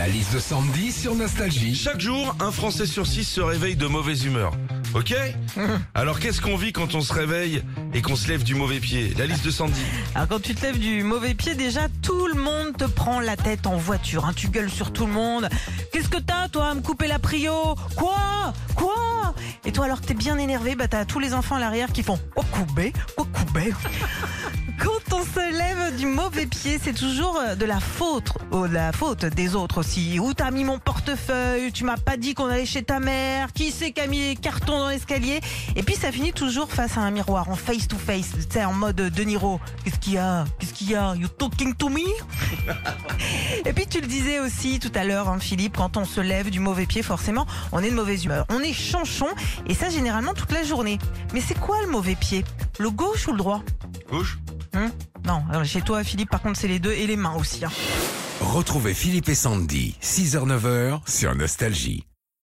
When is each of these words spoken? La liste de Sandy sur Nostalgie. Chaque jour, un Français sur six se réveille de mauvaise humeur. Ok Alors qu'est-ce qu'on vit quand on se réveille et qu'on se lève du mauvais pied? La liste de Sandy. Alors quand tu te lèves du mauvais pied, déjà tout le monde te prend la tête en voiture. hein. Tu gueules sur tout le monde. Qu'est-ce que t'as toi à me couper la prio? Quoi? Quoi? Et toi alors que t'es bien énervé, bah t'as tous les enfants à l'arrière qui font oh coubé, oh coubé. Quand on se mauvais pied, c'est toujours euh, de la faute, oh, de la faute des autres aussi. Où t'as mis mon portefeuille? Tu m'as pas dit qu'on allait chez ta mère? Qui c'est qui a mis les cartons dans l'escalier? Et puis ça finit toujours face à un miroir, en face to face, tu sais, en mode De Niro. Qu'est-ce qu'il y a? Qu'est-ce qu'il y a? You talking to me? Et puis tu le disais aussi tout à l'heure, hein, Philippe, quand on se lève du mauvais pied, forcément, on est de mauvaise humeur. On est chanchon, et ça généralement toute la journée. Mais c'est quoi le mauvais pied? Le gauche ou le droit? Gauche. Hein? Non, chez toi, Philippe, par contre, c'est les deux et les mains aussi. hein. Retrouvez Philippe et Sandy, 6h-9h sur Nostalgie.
La 0.00 0.08
liste 0.08 0.32
de 0.32 0.38
Sandy 0.38 0.92
sur 0.92 1.14
Nostalgie. 1.14 1.74
Chaque 1.74 2.00
jour, 2.00 2.34
un 2.40 2.50
Français 2.50 2.86
sur 2.86 3.06
six 3.06 3.24
se 3.24 3.42
réveille 3.42 3.76
de 3.76 3.86
mauvaise 3.86 4.24
humeur. 4.24 4.54
Ok 4.94 5.14
Alors 5.94 6.20
qu'est-ce 6.20 6.40
qu'on 6.40 6.56
vit 6.56 6.72
quand 6.72 6.94
on 6.94 7.02
se 7.02 7.12
réveille 7.12 7.62
et 7.92 8.00
qu'on 8.00 8.16
se 8.16 8.26
lève 8.28 8.42
du 8.42 8.54
mauvais 8.54 8.80
pied? 8.80 9.12
La 9.18 9.26
liste 9.26 9.44
de 9.44 9.50
Sandy. 9.50 9.82
Alors 10.14 10.28
quand 10.28 10.40
tu 10.40 10.54
te 10.54 10.62
lèves 10.62 10.78
du 10.78 11.02
mauvais 11.02 11.34
pied, 11.34 11.54
déjà 11.54 11.82
tout 12.00 12.28
le 12.28 12.40
monde 12.40 12.78
te 12.78 12.84
prend 12.84 13.20
la 13.20 13.36
tête 13.36 13.66
en 13.66 13.76
voiture. 13.76 14.24
hein. 14.24 14.32
Tu 14.34 14.48
gueules 14.48 14.70
sur 14.70 14.90
tout 14.90 15.04
le 15.04 15.12
monde. 15.12 15.50
Qu'est-ce 15.92 16.08
que 16.08 16.16
t'as 16.16 16.48
toi 16.48 16.68
à 16.68 16.74
me 16.74 16.80
couper 16.80 17.06
la 17.06 17.18
prio? 17.18 17.74
Quoi? 17.94 18.54
Quoi? 18.76 19.34
Et 19.66 19.72
toi 19.72 19.84
alors 19.84 20.00
que 20.00 20.06
t'es 20.06 20.14
bien 20.14 20.38
énervé, 20.38 20.76
bah 20.76 20.88
t'as 20.88 21.04
tous 21.04 21.18
les 21.18 21.34
enfants 21.34 21.56
à 21.56 21.60
l'arrière 21.60 21.92
qui 21.92 22.02
font 22.02 22.18
oh 22.36 22.42
coubé, 22.50 22.94
oh 23.18 23.24
coubé. 23.26 23.74
Quand 24.78 25.14
on 25.14 25.22
se 25.22 25.39
mauvais 26.30 26.46
pied, 26.46 26.78
c'est 26.80 26.92
toujours 26.92 27.36
euh, 27.38 27.56
de 27.56 27.64
la 27.64 27.80
faute, 27.80 28.32
oh, 28.52 28.68
de 28.68 28.74
la 28.74 28.92
faute 28.92 29.24
des 29.24 29.56
autres 29.56 29.78
aussi. 29.78 30.20
Où 30.20 30.32
t'as 30.32 30.52
mis 30.52 30.62
mon 30.62 30.78
portefeuille? 30.78 31.72
Tu 31.72 31.82
m'as 31.82 31.96
pas 31.96 32.16
dit 32.16 32.34
qu'on 32.34 32.46
allait 32.46 32.66
chez 32.66 32.84
ta 32.84 33.00
mère? 33.00 33.52
Qui 33.52 33.72
c'est 33.72 33.90
qui 33.90 34.00
a 34.00 34.06
mis 34.06 34.20
les 34.20 34.36
cartons 34.36 34.78
dans 34.78 34.88
l'escalier? 34.88 35.40
Et 35.74 35.82
puis 35.82 35.96
ça 35.96 36.12
finit 36.12 36.32
toujours 36.32 36.70
face 36.70 36.96
à 36.96 37.00
un 37.00 37.10
miroir, 37.10 37.48
en 37.48 37.56
face 37.56 37.88
to 37.88 37.96
face, 37.96 38.30
tu 38.32 38.42
sais, 38.48 38.64
en 38.64 38.72
mode 38.72 38.94
De 38.94 39.22
Niro. 39.24 39.60
Qu'est-ce 39.82 39.98
qu'il 39.98 40.12
y 40.12 40.18
a? 40.18 40.44
Qu'est-ce 40.60 40.72
qu'il 40.72 40.90
y 40.90 40.94
a? 40.94 41.16
You 41.16 41.26
talking 41.26 41.74
to 41.74 41.88
me? 41.88 41.98
Et 43.66 43.72
puis 43.72 43.86
tu 43.88 44.00
le 44.00 44.06
disais 44.06 44.38
aussi 44.38 44.78
tout 44.78 44.92
à 44.94 45.02
l'heure, 45.02 45.28
hein, 45.28 45.40
Philippe, 45.40 45.78
quand 45.78 45.96
on 45.96 46.04
se 46.04 46.20
lève 46.20 46.50
du 46.50 46.60
mauvais 46.60 46.86
pied, 46.86 47.02
forcément, 47.02 47.46
on 47.72 47.82
est 47.82 47.90
de 47.90 47.96
mauvaise 47.96 48.24
humeur. 48.24 48.46
On 48.50 48.60
est 48.60 48.72
chanchon, 48.72 49.28
et 49.66 49.74
ça 49.74 49.90
généralement 49.90 50.34
toute 50.34 50.52
la 50.52 50.62
journée. 50.62 50.98
Mais 51.34 51.40
c'est 51.40 51.58
quoi 51.58 51.80
le 51.82 51.88
mauvais 51.88 52.14
pied? 52.14 52.44
Le 52.78 52.90
gauche 52.90 53.26
ou 53.26 53.32
le 53.32 53.38
droit? 53.38 53.62
Gauche. 54.08 54.38
Hein? 54.74 54.92
Non, 55.52 55.64
chez 55.64 55.82
toi, 55.82 56.02
Philippe, 56.04 56.30
par 56.30 56.42
contre, 56.42 56.58
c'est 56.58 56.68
les 56.68 56.78
deux 56.78 56.92
et 56.92 57.06
les 57.06 57.16
mains 57.16 57.34
aussi. 57.38 57.64
hein. 57.64 57.70
Retrouvez 58.40 58.94
Philippe 58.94 59.28
et 59.28 59.34
Sandy, 59.34 59.94
6h-9h 60.02 61.00
sur 61.06 61.34
Nostalgie. 61.34 62.04